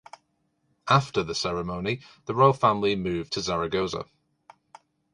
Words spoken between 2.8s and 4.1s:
moved to Zaragoza.